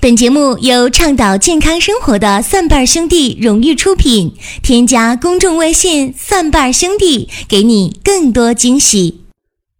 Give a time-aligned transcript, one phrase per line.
[0.00, 4.32] 本节目由倡导健康生活的蒜瓣兄弟荣誉出品。
[4.62, 9.24] 添加公众微信“蒜瓣兄弟”，给你更多惊喜。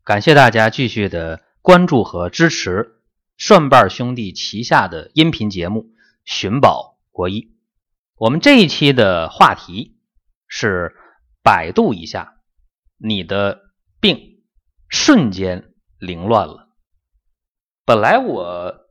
[0.03, 2.97] 感谢大家继续的关注和支持
[3.37, 5.83] 蒜瓣兄弟旗下的音频节目
[6.25, 7.43] 《寻宝国医》。
[8.17, 9.99] 我们这一期的话题
[10.49, 10.97] 是
[11.45, 12.39] 百度一下，
[12.99, 13.61] 你的
[14.01, 14.41] 病
[14.89, 16.71] 瞬间凌乱了。
[17.85, 18.88] 本来我。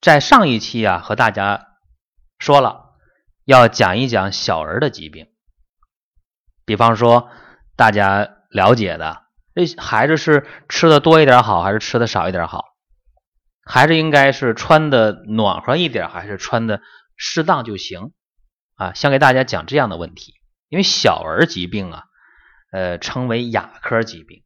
[0.00, 1.68] 在上一期啊，和大家
[2.38, 2.94] 说了
[3.44, 5.28] 要讲一讲小儿的疾病，
[6.64, 7.28] 比方说
[7.76, 9.24] 大家了解的，
[9.54, 12.64] 这孩子是吃的多一点好，还是吃的少一点好？
[13.62, 16.80] 孩子应该是穿的暖和一点，还是穿的
[17.16, 18.12] 适当就行？
[18.76, 20.34] 啊，想给大家讲这样的问题，
[20.70, 22.04] 因为小儿疾病啊，
[22.72, 24.42] 呃，称为亚科疾病。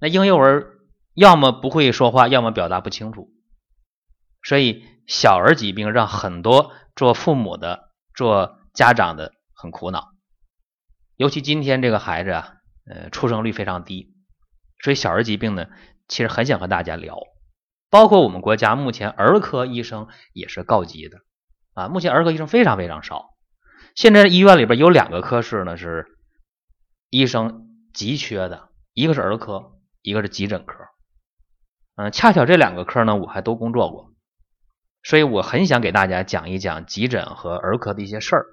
[0.00, 0.78] 那婴幼儿
[1.14, 3.30] 要么不会说话，要么表达不清楚。
[4.42, 10.08] 所以，小儿疾病让很多做父母的、做家长的很苦恼。
[11.16, 12.54] 尤其今天这个孩子啊，
[12.90, 14.12] 呃，出生率非常低，
[14.82, 15.66] 所以小儿疾病呢，
[16.08, 17.20] 其实很想和大家聊。
[17.90, 21.18] 包括我们国家目前儿科医生也是告急的
[21.74, 23.30] 啊，目前儿科医生非常非常少。
[23.94, 26.06] 现在医院里边有两个科室呢是
[27.10, 30.86] 医生急缺的，一个是儿科，一个是急诊科。
[31.96, 34.11] 嗯，恰巧这两个科呢，我还都工作过。
[35.02, 38.46] 所以我很想给大家讲一讲急诊和儿科的一些事儿。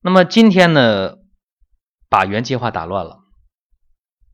[0.00, 1.16] 那么今天呢，
[2.08, 3.20] 把原计划打乱了。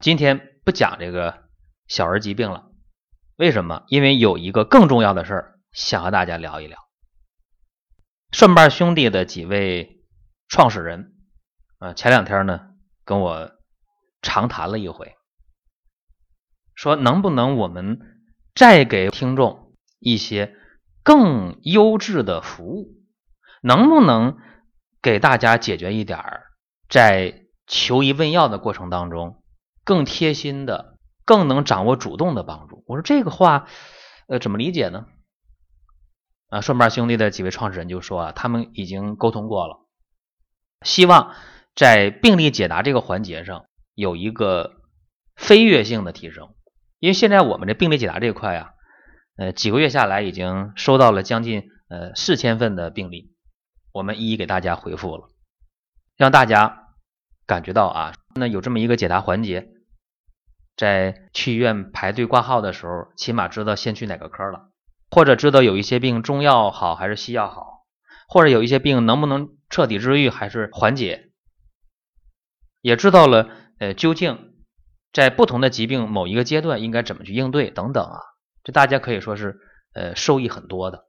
[0.01, 1.45] 今天不讲这个
[1.87, 2.71] 小儿疾病了，
[3.37, 3.85] 为什么？
[3.89, 6.79] 因为有一个更重要的事儿想和大家聊一聊。
[8.33, 10.03] 顺瓣兄弟的几位
[10.49, 11.15] 创始人
[11.79, 12.71] 啊，前两天呢
[13.05, 13.53] 跟我
[14.21, 15.17] 长谈了一回，
[16.75, 17.99] 说能不能我们
[18.55, 20.55] 再给听众一些。
[21.03, 22.99] 更优质的服务，
[23.63, 24.37] 能不能
[25.01, 26.43] 给大家解决一点儿
[26.89, 29.43] 在求医问药的过程当中
[29.83, 32.85] 更贴心的、更能掌握主动的帮助？
[32.87, 33.67] 我说这个话，
[34.29, 35.07] 呃，怎么理解呢？
[36.49, 39.87] 啊，顺瓣兄弟的几位创始人就说啊，他们已经沟通过了，
[40.83, 41.35] 希望
[41.75, 44.83] 在病例解答这个环节上有一个
[45.37, 46.55] 飞跃性的提升，
[46.99, 48.75] 因为现在我们这病例解答这一块啊。
[49.41, 53.33] 呃，几个月下来，已经收到了将近呃四千份的病例，
[53.91, 55.31] 我们一一给大家回复了，
[56.15, 56.89] 让大家
[57.47, 59.69] 感觉到啊，那有这么一个解答环节，
[60.77, 64.69] 在去医院排队挂号的时候，起码知道先去哪个科了，
[65.11, 67.87] 或者知道有一些病中药好还是西药好，
[68.29, 71.31] 或者有一些病能不能彻底治愈还是缓解，
[72.83, 74.53] 也知道了呃究竟
[75.15, 78.21] 在不同的疾病某一个阶段应该怎么去应对等等啊。
[78.63, 79.59] 这大家可以说是
[79.95, 81.07] 呃受益很多的。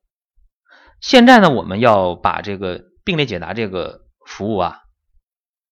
[0.99, 4.81] 现在呢，我们要把这个病例解答这个服务啊，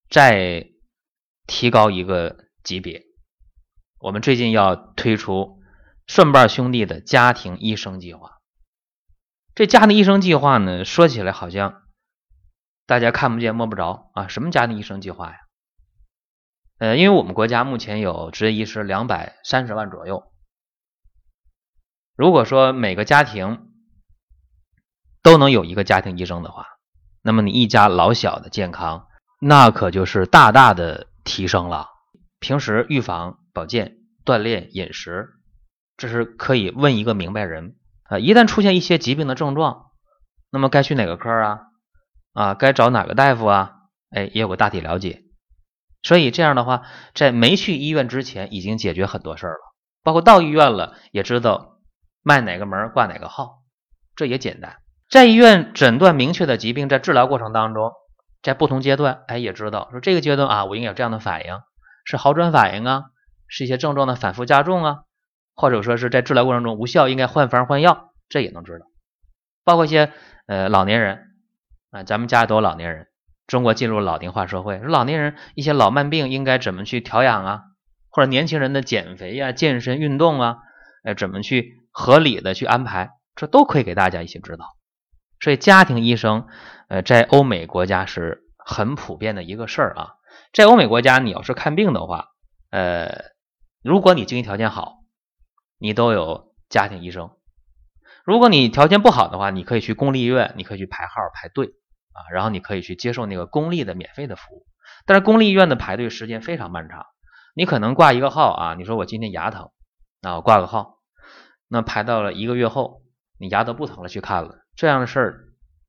[0.09, 0.67] 再
[1.45, 3.03] 提高一个级别。
[3.99, 5.59] 我们最近要推出
[6.07, 8.37] 顺瓣兄弟的家庭医生计划。
[9.53, 11.83] 这家庭医生计划呢，说起来好像
[12.85, 14.27] 大家看不见摸不着啊。
[14.27, 15.37] 什么家庭医生计划呀？
[16.79, 20.28] 呃，因为我们国家目前有执业医师两百三十万左右。
[22.19, 23.69] 如果说每个家庭
[25.23, 26.65] 都能有一个家庭医生的话，
[27.21, 29.07] 那么你一家老小的健康，
[29.39, 31.87] 那可就是大大的提升了。
[32.41, 35.29] 平时预防、保健、锻炼、饮食，
[35.95, 38.19] 这是可以问一个明白人啊。
[38.19, 39.85] 一旦出现一些疾病的症状，
[40.51, 41.59] 那么该去哪个科啊？
[42.33, 43.75] 啊，该找哪个大夫啊？
[44.09, 45.23] 哎，也有个大体了解。
[46.03, 46.81] 所以这样的话，
[47.13, 49.59] 在没去医院之前，已经解决很多事儿了。
[50.03, 51.77] 包括到医院了，也知道。
[52.29, 53.63] 卖哪个门挂哪个号，
[54.15, 54.77] 这也简单。
[55.09, 57.91] 在医院诊断明确的疾病，在治疗过程当中，
[58.43, 61.59] 在不同阶段，哎，也知道说这个阶段啊，我应该有这样的反应，
[62.05, 63.05] 是好转反应啊，
[63.47, 64.97] 是一些症状的反复加重啊，
[65.55, 68.85] 或者说是在治疗过程中无效，应该换方换药，这也能知道。
[69.63, 70.11] 包括一些
[70.45, 71.31] 呃老年人
[71.89, 73.07] 啊，咱们家里都有老年人，
[73.47, 77.61] 中国进入老龄化社会，说老年人一些老慢病应该怎么去调养啊，
[78.11, 80.57] 或者年轻人的减肥呀、健身运动啊，
[81.03, 81.78] 哎，怎么去？
[81.99, 84.77] 合理的去安排，这都可以给大家一些指导。
[85.41, 86.47] 所以家庭医生，
[86.87, 90.13] 呃，在欧美国家是很普遍的一个事儿啊。
[90.53, 92.29] 在欧美国家，你要是看病的话，
[92.71, 93.25] 呃，
[93.83, 94.99] 如果你经济条件好，
[95.77, 97.31] 你都有家庭医生；
[98.23, 101.65] 如果你条件不好的话，你可以去公立医院，你可以去排号排队
[102.13, 104.65] 啊，然后你可以去接受那个公立的免费的服务。
[105.05, 107.05] 但是公立医院的排队时间非常漫长，
[107.55, 109.71] 你可能挂一个号啊，你说我今天牙疼，
[110.21, 110.98] 那我挂个号。
[111.69, 113.03] 那排到了一个月后，
[113.37, 115.39] 你牙都不疼了，去看了，这样的事儿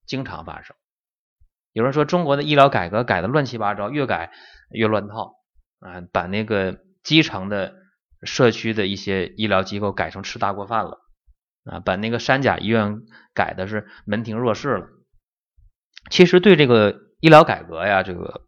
[0.06, 0.76] 经常发生。
[1.72, 4.30] 有人说中国的医疗改革改的乱七八糟，越改
[4.70, 5.36] 越乱套
[5.80, 7.74] 啊，把那个基层的
[8.22, 10.98] 社区的一些医疗机构改成吃大锅饭了
[11.64, 13.00] 啊，把那个三甲医院
[13.34, 14.88] 改的是门庭若市了。
[16.10, 18.42] 其实对这个医疗改革呀，这个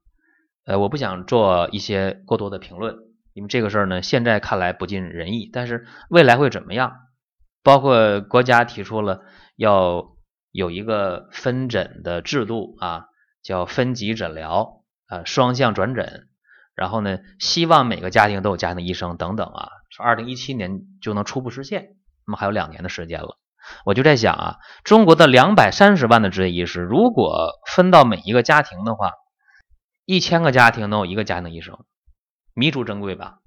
[0.64, 2.96] 呃，我不想做一些过多的评论，
[3.32, 6.96] 因为这个事儿呢，现在看来不尽人意，但是未来会怎么样？
[7.62, 9.20] 包括国家提出了
[9.56, 10.14] 要
[10.50, 13.06] 有一个分诊的制度啊。
[13.42, 16.28] 叫分级诊疗啊，双向转诊，
[16.76, 23.38] 然后呢，希望每个家庭都有家庭医生等等啊，说二零一七年就能初步实现，那么还有两年的时间了。
[23.84, 29.10] 我就在想啊，中国的两百三十万的职业医师，如果分到每一个家庭的话，
[30.04, 31.84] 一千个家庭能有一个家庭医生，
[32.54, 33.38] 弥足珍贵吧？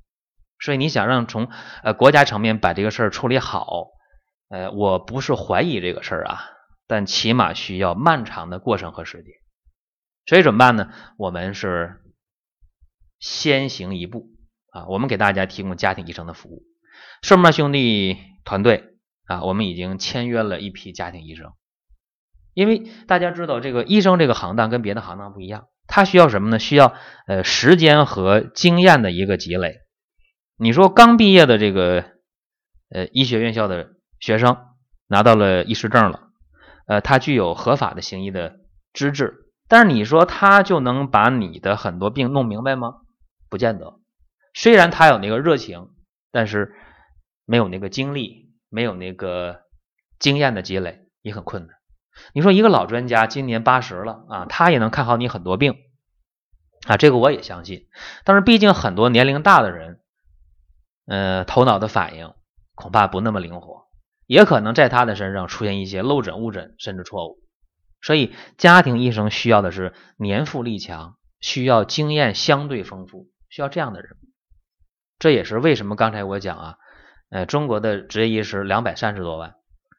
[0.60, 1.50] 所以你想让从
[1.84, 3.92] 呃国家层面把这个事儿处理好，
[4.50, 6.40] 呃，我不是怀疑这个事儿啊，
[6.88, 9.34] 但起码需要漫长的过程和时间。
[10.26, 10.92] 所以怎么办呢？
[11.18, 12.02] 我们是
[13.20, 14.28] 先行一步
[14.72, 16.64] 啊，我们给大家提供家庭医生的服务。
[17.22, 18.96] 顺脉兄弟团队
[19.26, 21.52] 啊，我们已经签约了一批家庭医生。
[22.54, 26.58] 因为大家知道，这个医生这个行当跟别的行当不一样，他需要什么呢？
[26.58, 26.96] 需要
[27.28, 29.80] 呃时间和经验的一个积累。
[30.58, 32.06] 你说刚毕业的这个
[32.90, 34.58] 呃医学院校的学生
[35.08, 36.30] 拿到了医师证了，
[36.88, 38.60] 呃，他具有合法的行医的
[38.94, 39.52] 资质。
[39.68, 43.02] 但是你说他就能把你的很多病弄明白吗？
[43.50, 44.00] 不见得。
[44.54, 45.90] 虽然他有那个热情，
[46.32, 46.76] 但是
[47.46, 49.62] 没有那个精力，没有那个
[50.20, 51.76] 经验的积累，也很困难。
[52.34, 55.76] 你说一个老专家今年八十了啊，他也能看好你很多病
[56.88, 57.88] 啊，这个我也相信。
[58.24, 60.00] 但是毕竟很多年龄大的人，
[61.08, 62.34] 呃，头脑的反应
[62.76, 63.85] 恐怕不那么灵活，
[64.26, 67.40] 也可能在他的身上出现一些漏诊、误诊甚至错误。
[68.02, 74.18] 所以，家庭医生需要的是年富力强，需要经验相对丰富，需要这样的人。
[75.18, 76.76] 这也是为什么刚才我讲啊，
[77.30, 79.56] 呃，中国的职业医师两百三十多万，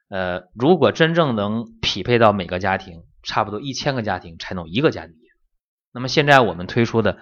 [0.08, 5.16] 呃，如果真正能匹配到每个家庭，差不多一千个家庭才能一个家庭。
[5.92, 7.18] 那么现在我们推出的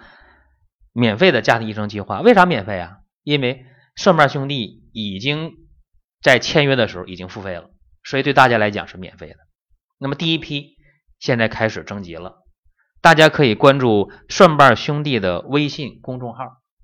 [0.91, 2.97] 免费的家庭医生计划，为啥免费啊？
[3.23, 3.65] 因为
[3.95, 5.53] 顺脉兄弟已经
[6.25, 7.69] 在签约的时候已经付费了，
[8.03, 9.35] 所以对大家来讲是免费的。
[9.99, 10.73] 那么第一批。
[11.17, 12.43] 现在开始征集了，
[13.01, 16.43] 大家可以关注顺瓣兄弟的微信公众号，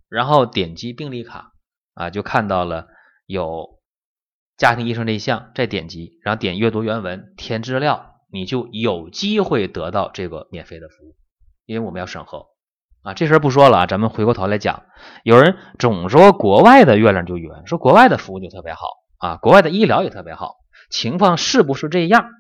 [0.10, 1.52] 然后点击病历卡
[1.94, 2.88] 啊，就看到了
[3.26, 3.82] 有
[4.58, 11.16] 家庭医生这一项，再点击，然后点阅读原文，填资料，你就有机会得到这个免费的服务，
[11.66, 12.48] 因为我们要审核
[13.04, 13.14] 啊。
[13.14, 14.86] 这事儿不说了啊，咱们回过头来讲，
[15.24, 18.82] 有人总说国外的月亮就圆，说国外的服务就特别好
[19.22, 20.56] 啊，国外的医疗也特别好，
[20.90, 22.32] 情况是不是这样？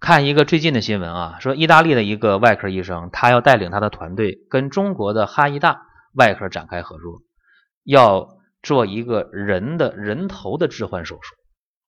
[0.00, 5.82] 看一个最近的新闻啊，说意大利的一个外科医生，他要带领他的团队跟中国的哈医大
[6.14, 7.20] 外科展开合作，
[7.84, 8.28] 要
[8.62, 11.34] 做一个人的人头的置换手术。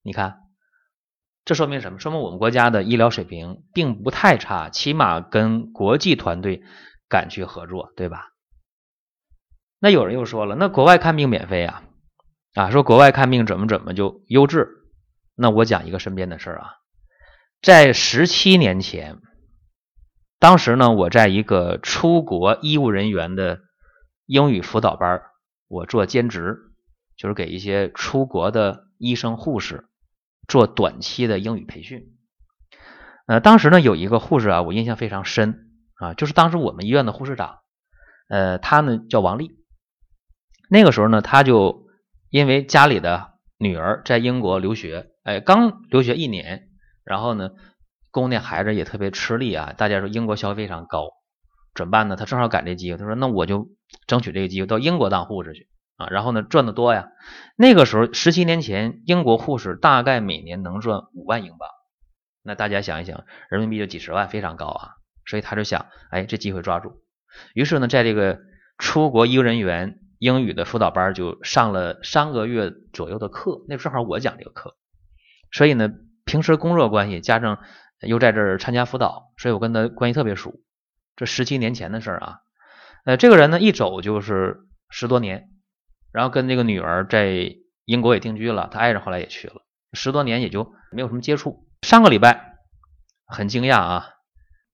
[0.03, 0.37] 你看，
[1.43, 1.99] 这说明什么？
[1.99, 6.61] 说明我们国家的医疗水平并不太差，起码跟国际团队
[7.09, 8.29] 敢去合作，对吧？
[9.79, 11.83] 那有人又说了，那国外看病免费啊？
[12.57, 14.67] 啊，说国外看病怎么怎么就优质？
[15.35, 16.73] 那我讲一个身边的事儿啊。
[17.61, 19.19] 在十七年前，
[20.39, 23.59] 当时呢，我在一个出国医务人员的
[24.25, 25.21] 英语辅导班
[25.67, 26.57] 我做兼职，
[27.15, 29.85] 就是给一些出国的医生护士
[30.47, 32.17] 做短期的英语培训。
[33.27, 37.59] 呃，当时呢，有一个护士啊，我印象非常深啊，就是当时我们医院的护士长，
[38.29, 39.51] 呃，他呢叫王丽。
[40.71, 41.86] 那个时候呢，他就
[42.29, 46.69] 因为家里的女儿在英国留学，哎，刚留学一年。
[47.03, 47.51] 然后呢，
[48.11, 49.73] 供那孩子也特别吃力啊。
[49.77, 51.09] 大家说英国消费非常高，
[51.73, 52.17] 怎么办呢？
[52.17, 53.69] 他正好赶这机会，他说那我就
[54.07, 56.07] 争取这个机会到英国当护士去啊。
[56.09, 57.07] 然后呢，赚的多呀。
[57.55, 61.69] 那个时候十七年前，英国护士大概每年能赚五万英镑。
[62.43, 64.89] 那大家想一想，人民币就几十万，非常高啊。
[65.25, 67.03] 所以他就想，哎，这机会抓住。
[67.53, 68.39] 于是呢，在这个
[68.77, 73.63] 出国医务人员英语的辅导班就上了三个月左右的课。
[73.67, 74.75] 那正好我讲这个课，
[75.51, 75.89] 所以呢。
[76.27, 77.59] 平时工作关系，加上
[78.01, 80.59] 又在这儿参加辅导，所以我跟他关系特别熟。
[81.15, 82.39] 这十七年前的事儿啊，
[83.05, 85.47] 呃，这个人呢一走就是十多年，
[86.11, 87.55] 然后跟这个女儿在
[87.85, 89.61] 英国也定居了，他爱人后来也去了，
[89.93, 91.65] 十多年也就没有什么接触。
[91.81, 92.57] 上个礼拜
[93.25, 94.07] 很惊讶啊，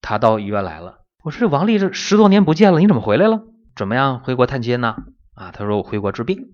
[0.01, 1.05] 他到医院来了。
[1.23, 3.43] 我说王丽这十多年不见了，你怎么回来了？
[3.75, 4.95] 怎么样回国探亲呢？
[5.35, 6.53] 啊，他说我回国治病。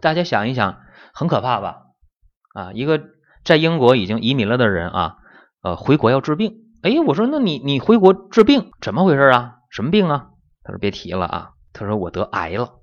[0.00, 0.80] 大家想一想，
[1.12, 1.82] 很可怕吧？
[2.54, 3.00] 啊，一个。
[3.44, 5.16] 在英国已经移民了的人啊，
[5.62, 6.66] 呃，回国要治病。
[6.82, 9.60] 哎，我说那你你回国治病怎么回事啊？
[9.70, 10.30] 什么病啊？
[10.64, 12.80] 他说别提了啊，他说我得癌了。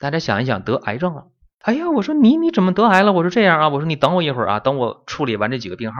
[0.00, 1.28] 大家想一想，得癌症了。
[1.60, 3.12] 哎呀，我说你你怎么得癌了？
[3.12, 5.98] 我说这样啊，我说你等我一会儿啊，等我处理完这几个病号，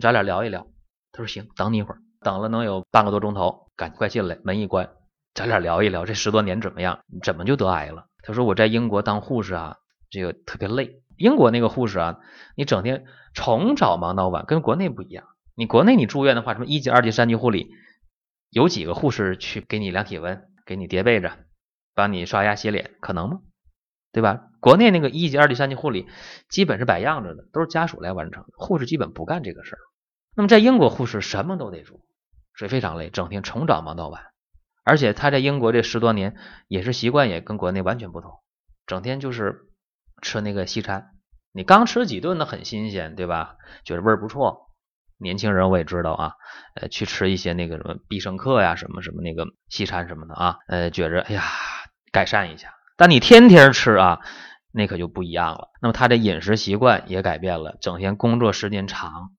[0.00, 0.66] 咱俩聊一聊。
[1.12, 1.98] 他说行，等你一会儿。
[2.20, 4.88] 等了能有半个多钟头，赶快进来，门一关，
[5.34, 7.00] 咱俩聊一聊这十多年怎么样？
[7.22, 8.06] 怎么就得癌了？
[8.22, 11.02] 他说我在英国当护士啊，这个特别累。
[11.16, 12.20] 英国那个护士啊，
[12.56, 15.26] 你整天从早忙到晚，跟国内不一样。
[15.56, 17.68] 你国内你住院的话，什么一级、二级、三级护理，
[18.48, 21.30] 有几个护士去给你量体温，给你叠被子，
[21.94, 23.40] 帮你刷牙洗脸，可能吗？
[24.12, 24.40] 对吧？
[24.60, 26.06] 国内那个一级、二级、三级护理
[26.48, 29.78] 基本是摆样子的，都是家属来完成，护士基本不干这个事儿。
[30.36, 32.00] 那么在英国，护士什么都得做，
[32.56, 34.22] 所以非常累，整天从早忙到晚。
[34.84, 36.36] 而且他在英国这十多年，
[36.68, 38.40] 饮食习惯也跟国内完全不同，
[38.86, 39.62] 整天就是
[40.22, 41.10] 吃那个西餐。
[41.52, 43.56] 你刚吃几顿呢，很新鲜，对吧？
[43.84, 44.70] 觉得味儿不错。
[45.16, 46.32] 年轻人我也知道啊，
[46.74, 51.42] 呃，去吃一些那个什么必胜客呀，什么什么那个西餐什么的啊，呃，觉着哎呀，
[52.12, 52.74] 改善一下。
[52.96, 54.20] 但你天天吃啊，
[54.72, 55.68] 那可就不一样了。
[55.80, 59.30] 那么他的饮食习惯也改变了，整天工作时间长，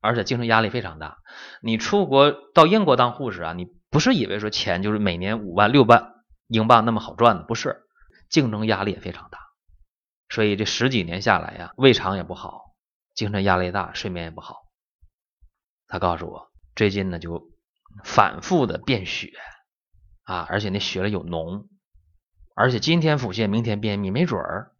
[0.00, 1.16] 而且精神压力非常大。
[1.62, 6.14] 你出国到英国当护士啊，你不是以为说钱就是每年五万六万
[6.48, 7.82] 英镑那么好赚的，不是，
[8.30, 9.38] 竞争压力也非常大。
[10.30, 12.74] 所以这十几年下来呀，胃肠也不好，
[13.14, 14.62] 精神压力大，睡眠也不好。
[15.86, 17.50] 他告诉我，最近呢就
[18.02, 19.30] 反复的便血
[20.22, 21.66] 啊，而且那血里有脓，
[22.54, 24.72] 而且今天腹泻，明天便秘，没准儿。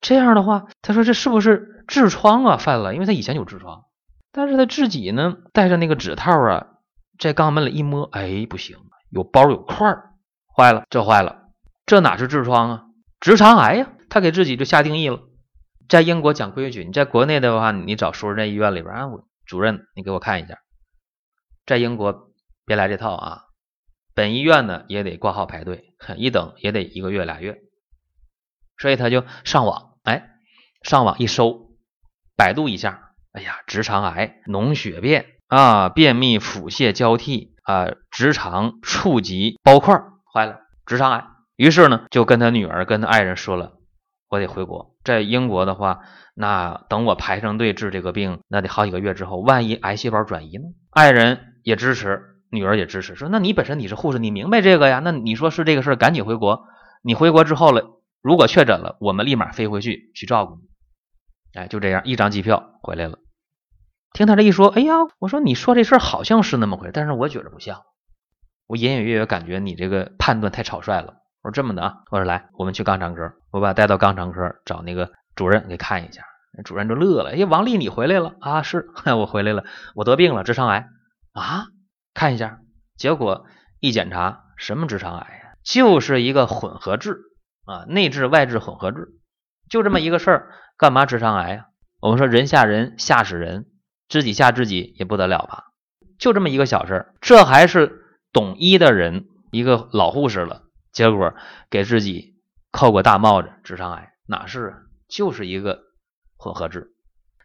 [0.00, 2.94] 这样的话，他说这是不是痔疮啊犯了？
[2.94, 3.86] 因为他以前有痔疮，
[4.30, 6.73] 但是他自己呢戴着那个指套啊，
[7.18, 8.76] 在肛门里一摸，哎，不行，
[9.10, 10.14] 有包有块儿，
[10.56, 11.48] 坏了，这坏了，
[11.86, 12.84] 这哪是痔疮啊？
[13.20, 13.92] 直肠癌呀！
[14.10, 15.20] 他给自己就下定义了。
[15.88, 19.06] 在英国讲规矩，你在国内的话，你找熟人在医院里边啊，
[19.46, 20.58] 主任，你给我看一下，
[21.66, 22.32] 在英国
[22.64, 23.42] 别来这套啊！
[24.14, 27.58] 本医院呢也得挂号排队，一等也得一个月俩月，
[28.78, 30.30] 所以他就上网，哎，
[30.82, 31.72] 上网一搜，
[32.36, 41.24] 百度一下，哎呀，直肠癌、脓血便啊、便秘、腹泻交替啊、直肠触及包块，坏了，直肠癌。
[41.54, 43.74] 于是呢，就跟他女儿、跟他爱人说了，
[44.28, 46.00] 我得回国，在英国的话。
[46.34, 50.64] 那等我排上队治这个病，那得好几个月之后，万一癌细胞转移呢？
[50.90, 55.00] 爱人也支持，女儿也支持，说那你本身你是护士，你明白这个呀？
[55.04, 56.64] 那你说是这个事儿，赶紧回国。
[57.04, 60.62] 你回国之后了，如果确诊了，我们立马飞回去去照顾你。
[61.60, 63.18] 哎，就这样，一张机票回来了。
[64.14, 67.82] 听他这一说，哎呀，我说你说这事儿好像是那么回事，但是我觉着不像，
[68.66, 71.16] 我隐隐约约感觉你这个判断太草率了。
[71.42, 75.12] 我说这么的啊，我说来，我们去肛肠科，我把带到肛肠科找那个。
[75.34, 76.22] 主任给看一下，
[76.64, 77.32] 主任就乐了。
[77.32, 78.62] 哎，王丽，你回来了啊？
[78.62, 78.86] 是，
[79.18, 79.64] 我回来了。
[79.96, 80.86] 我得病了，直肠癌
[81.32, 81.66] 啊？
[82.14, 82.60] 看一下，
[82.96, 83.44] 结果
[83.80, 85.56] 一检查，什么直肠癌呀？
[85.64, 87.16] 就是一个混合痔
[87.64, 89.08] 啊，内痔外痔混合痔，
[89.68, 91.66] 就这么一个事儿，干嘛直肠癌呀？
[92.00, 93.66] 我们说人吓人，吓死人，
[94.14, 95.72] 知己吓知己也不得了吧？
[96.20, 101.34] 就这么一个小事儿，这还是懂医的人，一个老护士了，结果
[101.68, 102.36] 给自己
[102.70, 104.72] 扣个大帽子，直肠癌哪是？
[105.08, 105.80] 就是一个
[106.36, 106.90] 混合痔。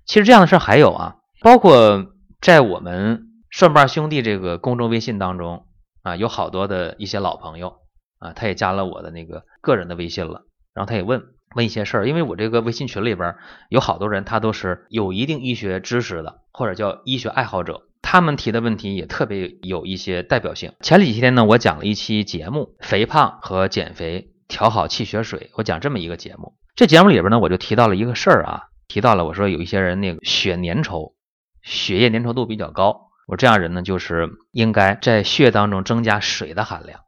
[0.05, 2.05] 其实这样的事儿还有啊，包括
[2.39, 5.65] 在我们顺瓣兄弟这个公众微信当中
[6.03, 7.77] 啊，有好多的一些老朋友
[8.19, 10.43] 啊，他也加了我的那个个人的微信了，
[10.75, 11.23] 然后他也问
[11.55, 13.35] 问一些事儿，因为我这个微信群里边
[13.69, 20.73] 有好多人，他都是有一定医学知识的，或者叫医学爱好者，他们提的问题也特别有一些代表性。
[20.81, 26.55] 前几天呢，我讲了一期节目，肥胖和减肥调好气血水，我讲这么一个节目。
[26.75, 31.13] 这节目里边呢，我就提到了一个事儿啊，提到了我说有一些人那个血粘稠，
[31.63, 37.01] 血液粘稠度比较高，我这样人呢就是应该在血当中增加水的含量。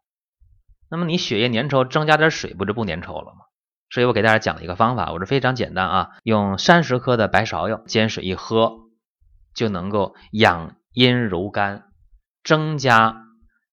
[0.90, 3.46] 那么你血液粘稠，增加点水不就不粘稠了吗？
[3.92, 8.72] 所以我给大家讲了一个方法，我说非常简单啊，用三十克的白芍药煎水一喝，
[9.54, 11.84] 就能够养阴柔肝，
[12.44, 13.24] 增加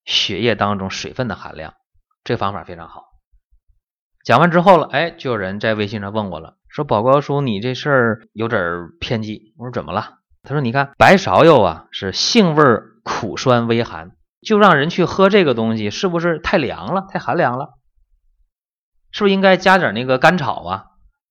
[0.05, 1.75] 血液当中水分的含量。
[2.25, 3.05] 这个方法非常好。
[4.25, 9.55] 讲完之后了，哎，就有人在微信上问我了，说宝高叔，你这事儿有点偏激。
[9.57, 10.19] 我说怎么了？
[10.43, 12.65] 他说你看白芍药啊，是性味
[13.05, 14.11] 苦酸微寒，
[14.43, 17.78] 就让人去喝这个东西，是不是太凉了，太寒凉了？
[19.11, 20.85] 是不是应该加点那个甘草啊，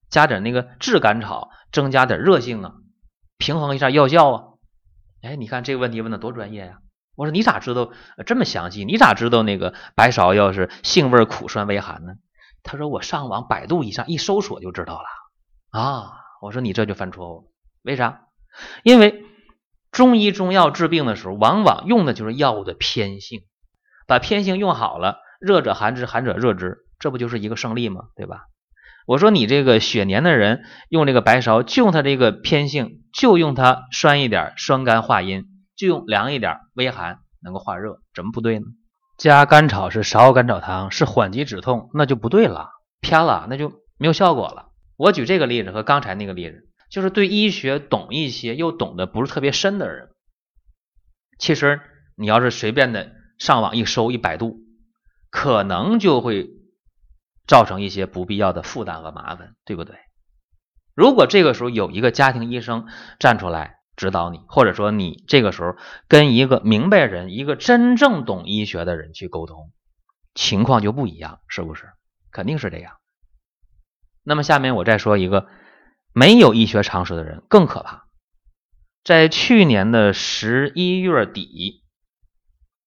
[0.10, 2.74] 加点那个炙甘草，增加点热性啊，
[3.38, 4.44] 平衡一下药效啊？
[5.22, 6.80] 哎，你看这个问题问的多专业呀！
[7.16, 7.92] 我说你咋知道
[8.26, 8.86] 这么详细？
[8.86, 12.14] 你咋知道那个白芍药是性味苦酸微寒呢？
[12.64, 15.06] 他说：“我上网百度一下，一搜索就知道了
[15.72, 18.24] 啊！”我说：“你这就犯错误，为啥？
[18.84, 19.24] 因为
[19.92, 23.42] 中医中药治病的时候，往往用的就是药物的偏性，
[24.06, 28.06] 把偏性用好了，热者寒之，寒者热之，这不就是一个胜利吗？
[28.16, 28.46] 对吧？
[29.06, 38.66] 我说你这个血黏的人用这个白芍，就用它这个偏性，就用它酸一点，酸甘化阴，就用凉一点，微寒能够化热，怎么不对呢？
[39.18, 44.68] 加甘草是芍甘草汤，是缓急止痛，那就不对了，偏了，那就没有效果了。
[44.98, 50.10] 我举这个例子和刚才那个例子，就是对医学懂一些又懂得不是特别深的人，
[51.40, 51.80] 其实
[52.16, 54.58] 你要是随便的上网一搜一百度，
[55.30, 56.50] 可能就会
[57.48, 59.96] 造成一些不必要的负担和麻烦，对不对？
[60.94, 62.88] 如果这个时候有一个家庭医生
[63.18, 63.76] 站出来。
[63.98, 65.76] 指导你，或者说你这个时候
[66.08, 69.72] 跟一个明白人、一个真正懂医学的人去沟通，
[70.36, 71.90] 情况就不一样，是不是？
[72.32, 72.98] 肯定是这样。
[74.24, 75.48] 那么下面我再说一个
[76.14, 78.06] 没有医学常识的人更可怕。
[79.04, 81.84] 在去年的十一月底，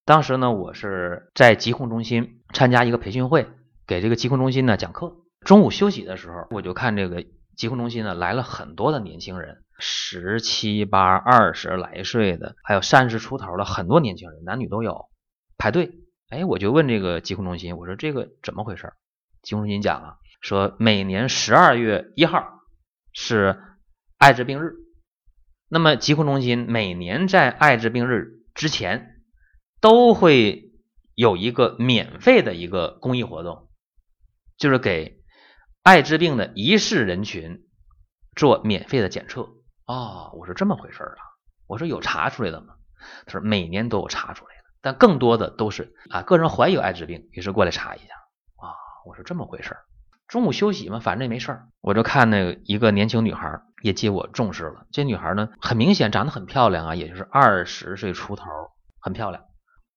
[0.05, 3.49] 当时呢，我是在疾控中心参加一个培训会，
[3.87, 5.15] 给这个疾控中心呢讲课。
[5.41, 9.63] 中午休息的时候，我就看这个疾控中心呢来了很多的年轻人。
[9.83, 15.07] 十七八、二十来岁的，还有三十出头的很多年轻人，男女都有
[15.57, 15.91] 排队。
[16.29, 18.93] 哎，我就问这个疾控中心，我说这个怎么回事？
[19.41, 22.59] 疾控中心讲啊，说每年十二月一号
[23.11, 23.59] 是
[24.19, 24.75] 艾滋病日，
[25.67, 29.23] 那么疾控中心每年在艾滋病日之前
[29.81, 30.71] 都会
[31.15, 33.67] 有一个免费的一个公益活动，
[34.61, 35.23] 就是给
[35.81, 37.63] 艾滋病的疑似人群
[38.35, 39.41] 做免费的检测。
[39.87, 41.17] 哦，我说这么回事啊？
[41.65, 42.75] 我说有查出来的吗？
[43.25, 48.13] 他说每年都有查出来的，但更多的都是啊个人怀疑有艾滋病，于是过来查一下。
[48.57, 48.69] 啊，
[49.07, 49.75] 我说这么回事
[50.27, 54.85] 中午休息嘛，反正也没事儿，我就看那个一个年轻女孩也接我重视了。
[54.91, 58.45] 这女孩呢，很明显长得很漂亮啊，也就是二十岁出头，
[58.99, 59.43] 很漂亮。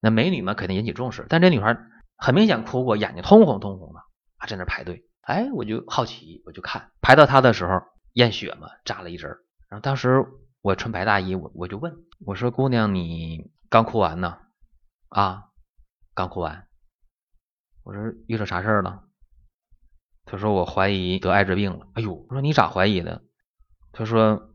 [0.01, 1.27] 那美女嘛，肯定引起重视。
[1.29, 1.79] 但这女孩
[2.17, 4.01] 很明显哭过，眼睛通红通红的，
[4.47, 5.07] 在那排队。
[5.23, 9.31] 哎，我就好奇，我就看排到他的时候验血嘛，扎了一针。
[9.69, 10.27] 然后当时
[10.61, 14.39] 我穿白大衣，我我就问我说：“姑娘，你刚哭完呢？
[15.09, 15.45] 啊，
[16.15, 16.67] 刚哭完。”
[17.85, 19.05] 我说：“遇到啥事儿了？”
[20.27, 23.23] 他说：“我怀疑得艾滋病了。”哎呦，我说：“你咋怀疑的？”
[23.93, 24.51] 他说：“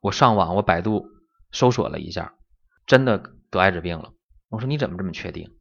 [0.00, 1.06] 我上网，我百度
[1.52, 2.34] 搜索了一下，
[2.86, 4.12] 真的得艾滋病了。”
[4.48, 5.56] 我说：“你怎么这么确定？”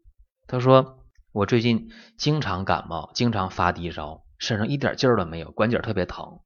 [0.47, 1.02] 他说
[1.33, 6.39] ：“我最近经常感冒，经常发低烧，身上一点劲儿都没有，关节特别疼。”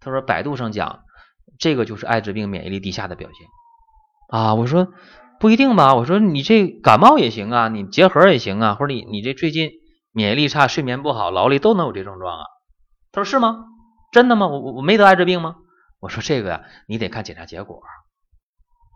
[0.00, 1.00] 他说：“百度上讲。”
[1.58, 3.46] 这个就是艾滋病免疫力低下的表现
[4.28, 4.54] 啊！
[4.54, 4.88] 我说
[5.38, 9.70] 不一定吧，我说你这感冒也行啊，你结核也行啊，或者你你这最近
[10.10, 12.44] 免疫力差、睡眠不好、劳累都能有这症状啊。
[13.12, 13.66] 他说是吗？
[14.10, 14.48] 真的吗？
[14.48, 15.56] 我我我没得艾滋病吗？
[16.00, 17.82] 我说这个呀，你得看检查结果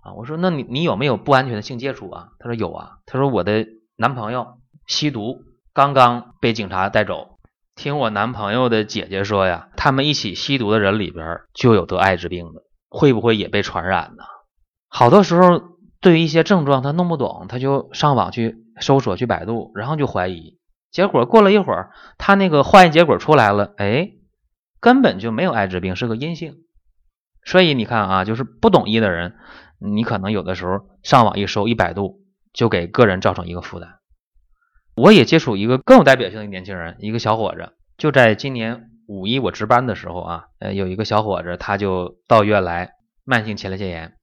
[0.02, 0.14] 啊。
[0.14, 2.30] 我说那你你有没有不安全的性接触啊？
[2.40, 2.98] 他说有啊。
[3.06, 4.57] 他说我的男朋友
[4.88, 7.38] 吸毒，刚刚被警察带走。
[7.76, 14.24] 听我男朋友的姐姐说呀，他们一起吸毒的人里边就有得艾滋病的，会不会也被传染呢？
[14.88, 15.62] 好多时候
[16.00, 20.58] 对于一些症状他弄不懂，他就上网去搜索去百度，然后就怀疑，
[20.90, 24.12] 结果过了一会儿，他那个化验结果出来了，哎，
[24.80, 26.56] 根本就没有艾滋病，是个阴性。
[27.44, 29.36] 所以你看啊，就是不懂医的人，
[29.78, 32.22] 你可能有的时候上网一搜一百度，
[32.52, 33.98] 就给个人造成一个负担。
[34.98, 42.90] 我也接触一个更有代表性的年轻人，一个小伙子，就在今年五一我值班的时候啊，呃，有一个小伙子他就到医院来，
[43.24, 44.16] 慢性前列腺炎，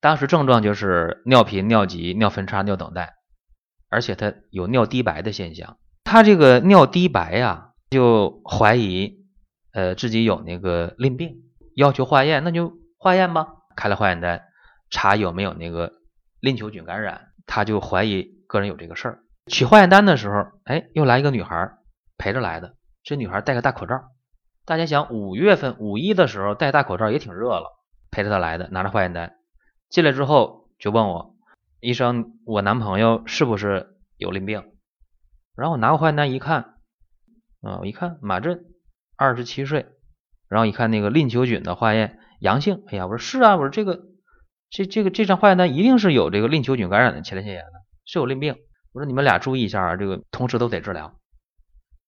[0.00, 3.12] 当时症状就是尿频、尿急、尿分叉、尿等待，
[3.90, 5.76] 而且他有尿滴白的现象。
[6.04, 9.18] 他这个尿滴白呀，就怀疑
[9.72, 11.42] 呃自己有那个淋病，
[11.76, 14.42] 要求化验，那就化验吧，开了化验单，
[14.88, 15.92] 查有没有那个
[16.40, 19.18] 淋球菌感染，他就怀疑个人有这个事儿。
[19.46, 21.72] 取化验单的时候，哎，又来一个女孩
[22.16, 22.76] 陪着来的。
[23.02, 24.04] 这女孩戴个大口罩，
[24.64, 27.78] 大家想，五月份五一的时候戴大口罩也挺热了。
[28.12, 29.34] 陪着她来的，拿着化验单
[29.88, 31.34] 进来之后就问我，
[31.80, 34.62] 医生，我男朋友是不是有淋病？
[35.56, 36.74] 然后我拿过化验单一看，
[37.62, 38.64] 啊，我一看马震，
[39.16, 39.86] 二十七岁，
[40.48, 44.02] 然后一看那个淋球菌的化验阳性，哎呀，我说是啊，我说这个
[44.70, 47.72] 这这个这张化验单一定是有这个淋球菌感染的前列腺炎的，
[48.04, 48.56] 是有淋病。
[48.92, 51.14] 我说你们俩注意一下啊，这个同时都得治疗。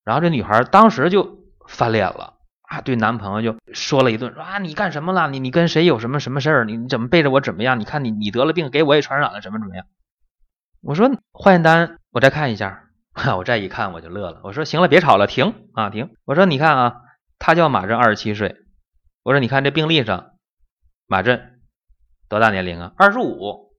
[0.05, 5.31] 然后这女孩当时就翻脸了啊，对男朋友就说了一顿，说啊你干什么了？
[5.31, 6.65] 你你跟谁有什么什么事儿？
[6.65, 7.81] 你你怎么背着我怎么样？
[7.81, 9.87] 你看你你得了病，给我也传染了，怎么怎么样？
[10.83, 12.85] 我说化验单我再看一下，
[13.39, 14.41] 我再一看我就乐了。
[14.45, 16.15] 我说行了，别吵了，停啊停。
[16.27, 17.01] 我说你看啊，
[17.39, 18.57] 他叫马振，二十七岁。
[19.23, 20.33] 我说你看这病历上，
[21.07, 21.61] 马振
[22.29, 22.93] 多大年龄啊？
[22.99, 23.73] 二十五。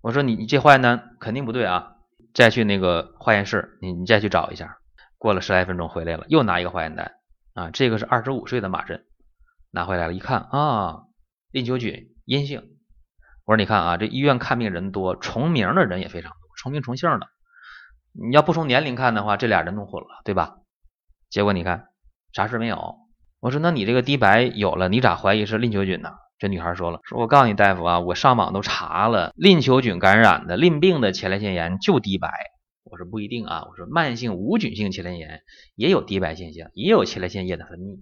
[0.00, 1.96] 我说你你这化验单肯定不对啊，
[2.34, 4.78] 再去那个化验室，你你再去找一下。
[5.16, 7.12] 过了十来分钟回来了，又拿一个化验单
[7.54, 9.04] 啊，这个是二十五岁的马震，
[9.72, 11.02] 拿回来了，一看啊，
[11.50, 12.62] 淋球菌阴性。
[13.44, 17.26] 我说你看啊，这医院看病人多，重名的人也非常多，重名重姓的。
[18.12, 20.58] 你要不从年龄看的话，这俩人弄混了，对吧？
[21.30, 21.88] 结果你看
[22.32, 22.96] 啥事没有。
[23.40, 26.10] 我说那你这个滴白有了，你咋怀疑是淋球菌呢？
[26.38, 32.30] 这女孩说了，说我告诉你大夫啊，我上网都查了，淋球菌感染的淋病的前列腺炎就低白。
[32.84, 35.42] 我说不一定啊，我说慢性无菌性前列腺炎
[35.74, 37.98] 也有低白现象，也有前列腺液的分泌。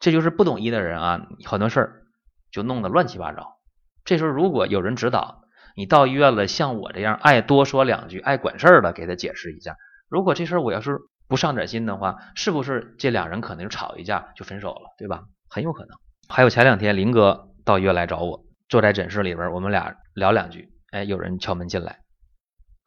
[0.00, 2.02] 这就是不懂医的人啊，很多事儿
[2.50, 3.58] 就弄得乱七八糟。
[4.04, 5.42] 这时候如果有人指导，
[5.76, 9.76] 你到医院了，像我这样爱多说两句、爱管事儿的，给他解释一下。
[10.08, 15.24] 如果这事儿我要是不上点心的话，是不是这两人可能就吵一架就分手了，对吧？
[15.50, 15.98] 很有可能。
[16.30, 17.50] 还有前两天林哥。
[17.64, 20.70] 到医院来找我，坐在诊室里边，我们俩聊两句。
[20.90, 21.98] 哎，有人敲门进来，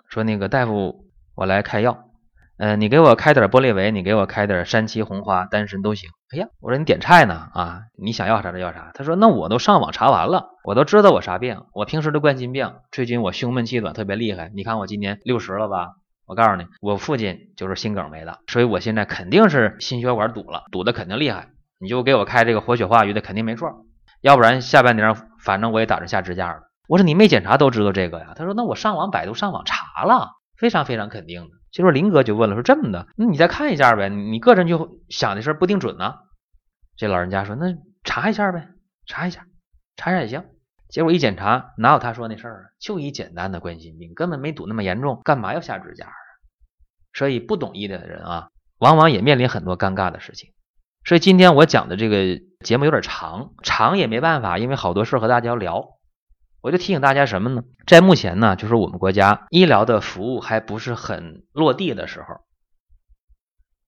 [0.10, 2.06] 说那个大夫，我来开药。
[2.60, 6.10] 嗯，你给我开点玻璃维，你给我开点山七红花丹参都行。
[6.34, 7.82] 哎呀，我说你点菜呢啊？
[8.02, 8.92] 你想要啥就要啥。
[8.94, 11.66] 他说那我都上网查完了，我都知道我啥病。
[11.74, 14.52] 我平时的冠心病，最近我胸闷气短特别厉害。
[14.56, 15.94] 你看我今年六十了吧？
[16.26, 21.50] 我告诉你，我父亲就是心梗没的，所以我现在肯定是心血管堵了，堵的肯定厉害。
[21.80, 23.86] 你就给我开这个活血化瘀的，肯定没错。
[24.22, 26.64] 要不然下半年反正我也打算下支架了。
[26.88, 28.34] 我说你没检查都知道这个呀？
[28.36, 31.50] 他说那我上网百度上网查了，非常非常肯定的。
[31.72, 34.10] 结果林哥就问了，说这么的，那你再看一下呗？
[34.10, 36.16] 你个人就想的事不定准呢。
[36.96, 38.70] 这老人家说那查一下呗，
[39.06, 39.46] 查一下，
[39.98, 40.46] 查一下也行。
[40.88, 42.64] 结果一检查，哪有他说那事儿啊？
[42.80, 46.14] 就一简单的冠心病，根本没堵那么严重，干嘛要下支架啊？
[47.14, 48.50] 所以不懂医的人啊，
[48.80, 50.54] 往往也面临很多尴尬的事情。
[51.08, 55.88] 所以今天我讲的这个节目有点长，长也没办法，因为好多事和大家聊。
[56.60, 57.64] 我就提醒大家什么呢？
[57.86, 62.42] 在目前呢，就是我们国家医疗的服务还不是很落地的时候，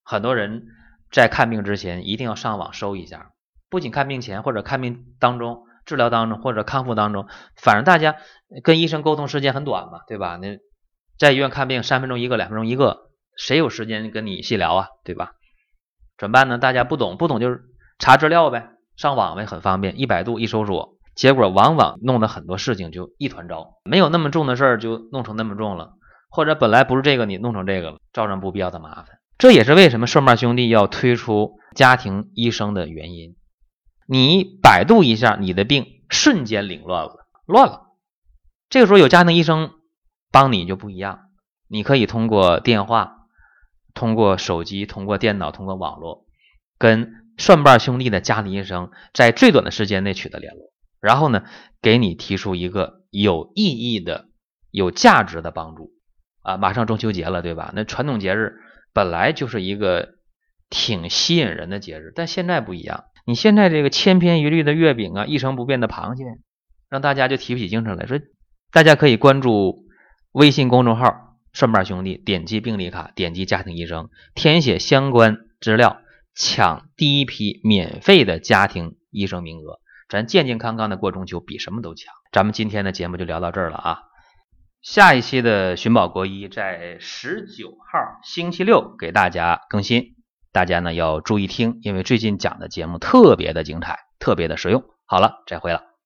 [0.02, 0.68] 很多人
[1.12, 3.32] 在看病之前一定要上网搜一下。
[3.70, 7.28] 不仅看病前或者看病当中、治疗当中或者康复当中，
[7.58, 8.16] 反正大家
[8.64, 10.38] 跟医生沟通时间很短嘛，对吧？
[10.38, 10.58] 那
[11.18, 15.34] 在医院看病三分钟一个、两分钟一个，谁有时间跟你细聊啊，对吧？
[16.20, 16.58] 怎么办呢？
[16.58, 17.64] 大家不懂，不懂就是
[17.98, 25.94] 查资料呗，上网呗，很方便，一百度一搜索，结果往往弄得很多事情就一团糟，没有那么重的事儿就弄成那么重了，
[26.30, 29.20] 或者本来不是这个你弄成这个了，造成不必要的麻烦。
[29.38, 33.38] 这也是为什么顺瓣兄弟要推出家庭医生的原因。
[34.06, 37.84] 你百度一下，你的病瞬间凌乱了，乱了。
[38.70, 39.72] 这个时候有家庭医生
[40.34, 41.20] 帮你就不一样，
[41.70, 43.19] 你可以通过电话。
[43.94, 46.26] 通过手机、通过电脑、通过网络，
[46.78, 51.44] 跟蒜瓣兄弟的家庭医生在最短的时间内取得联络，然后呢，
[51.82, 54.26] 给你提出一个有意义的、
[54.72, 55.92] 有价值的帮助。
[56.42, 57.74] 啊，马上中秋节了，对吧？
[57.76, 58.54] 那传统节日
[58.94, 60.16] 本来就是一个
[60.70, 63.04] 挺吸引人的节日，但现在不一样。
[63.26, 66.24] 你现在这个千篇一律的月饼啊，一成不变的螃蟹，
[66.90, 68.06] 让大家就提不起精神来。
[68.06, 68.20] 说
[68.72, 69.86] 大家可以关注
[70.32, 71.29] 微信公众号。
[71.54, 76.02] 顺瓣兄弟，点击病历卡，点击家庭医生，填写相关资料，
[76.36, 79.80] 抢第一批免费的家庭医生名额。
[80.08, 82.14] 咱健健康康的过中秋，比什么都强。
[82.32, 84.00] 咱们今天的节目就聊到这儿了啊！
[84.82, 90.16] 下一期的寻宝国医在十九号星期六给大家更新，
[90.52, 94.84] 大家呢要注意听，因为最近讲的节目特别的精彩，特别的实用。
[95.06, 95.89] 好了，再会了。